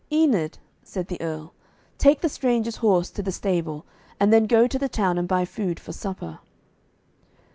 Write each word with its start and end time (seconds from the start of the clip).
'Enid,' 0.11 0.57
said 0.81 1.09
the 1.09 1.21
Earl, 1.21 1.53
'take 1.99 2.21
the 2.21 2.27
stranger's 2.27 2.77
horse 2.77 3.11
to 3.11 3.21
the 3.21 3.31
stable, 3.31 3.85
and 4.19 4.33
then 4.33 4.47
go 4.47 4.65
to 4.65 4.79
the 4.79 4.89
town 4.89 5.19
and 5.19 5.27
buy 5.27 5.45
food 5.45 5.79
for 5.79 5.91
supper.' 5.93 6.39